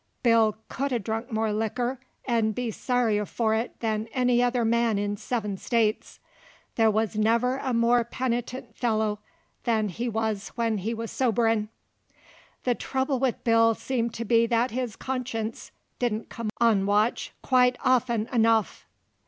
Bill 0.23 0.57
c'u'd 0.67 1.03
drink 1.03 1.31
more 1.31 1.49
likker 1.53 1.99
'nd 2.27 2.55
be 2.55 2.71
sorrier 2.71 3.23
for 3.23 3.53
it 3.53 3.79
than 3.81 4.07
any 4.13 4.41
other 4.41 4.65
man 4.65 4.97
in 4.97 5.15
seven 5.15 5.57
States. 5.57 6.19
There 6.73 6.91
never 7.17 7.57
wuz 7.57 7.69
a 7.69 7.71
more 7.71 8.03
penitent 8.03 8.75
feller 8.75 9.17
than 9.63 9.89
he 9.89 10.09
wuz 10.09 10.47
when 10.55 10.79
he 10.79 10.95
wuz 10.95 11.11
soberin'. 11.11 11.69
The 12.63 12.73
trubble 12.73 13.19
with 13.19 13.43
Bill 13.43 13.75
seemed 13.75 14.15
to 14.15 14.25
be 14.25 14.47
that 14.47 14.71
his 14.71 14.95
conscience 14.95 15.69
didn't 15.99 16.29
come 16.29 16.49
on 16.59 16.87
watch 16.87 17.31
quite 17.43 17.77
of'n 17.85 18.27
enuff. 18.33 18.87